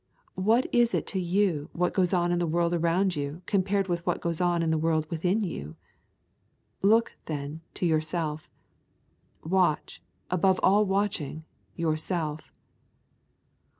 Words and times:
What 0.41 0.65
is 0.73 0.95
it 0.95 1.05
to 1.13 1.19
you 1.19 1.69
what 1.73 1.93
goes 1.93 2.11
on 2.11 2.31
in 2.31 2.39
the 2.39 2.47
world 2.47 2.73
around 2.73 3.15
you 3.15 3.43
compared 3.45 3.87
with 3.87 4.03
what 4.03 4.19
goes 4.19 4.41
on 4.41 4.63
in 4.63 4.71
the 4.71 4.77
world 4.79 5.05
within 5.11 5.43
you? 5.43 5.75
Look, 6.81 7.13
then, 7.27 7.61
to 7.75 7.85
yourself. 7.85 8.49
Watch, 9.43 10.01
above 10.31 10.59
all 10.63 10.87
watching, 10.87 11.45
yourself. 11.75 12.51